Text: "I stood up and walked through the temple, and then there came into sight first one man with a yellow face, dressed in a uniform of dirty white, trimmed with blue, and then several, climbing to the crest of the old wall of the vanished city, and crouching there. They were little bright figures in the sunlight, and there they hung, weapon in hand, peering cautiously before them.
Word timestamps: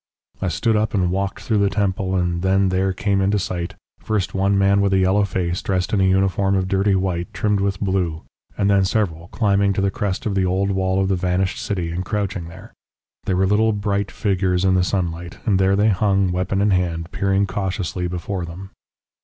"I 0.41 0.47
stood 0.47 0.75
up 0.75 0.95
and 0.95 1.11
walked 1.11 1.41
through 1.43 1.59
the 1.59 1.69
temple, 1.69 2.15
and 2.15 2.41
then 2.41 2.69
there 2.69 2.91
came 2.91 3.21
into 3.21 3.37
sight 3.37 3.75
first 3.99 4.33
one 4.33 4.57
man 4.57 4.81
with 4.81 4.93
a 4.93 4.97
yellow 4.97 5.25
face, 5.25 5.61
dressed 5.61 5.93
in 5.93 6.01
a 6.01 6.09
uniform 6.09 6.55
of 6.55 6.67
dirty 6.67 6.95
white, 6.95 7.31
trimmed 7.35 7.59
with 7.59 7.79
blue, 7.79 8.23
and 8.57 8.67
then 8.67 8.83
several, 8.83 9.27
climbing 9.27 9.73
to 9.73 9.79
the 9.81 9.91
crest 9.91 10.25
of 10.25 10.33
the 10.33 10.43
old 10.43 10.71
wall 10.71 10.99
of 10.99 11.07
the 11.07 11.15
vanished 11.15 11.59
city, 11.59 11.91
and 11.91 12.03
crouching 12.03 12.45
there. 12.47 12.73
They 13.25 13.35
were 13.35 13.45
little 13.45 13.73
bright 13.73 14.09
figures 14.09 14.65
in 14.65 14.73
the 14.73 14.83
sunlight, 14.83 15.37
and 15.45 15.59
there 15.59 15.75
they 15.75 15.89
hung, 15.89 16.31
weapon 16.31 16.61
in 16.61 16.71
hand, 16.71 17.11
peering 17.11 17.45
cautiously 17.45 18.07
before 18.07 18.43
them. 18.43 18.71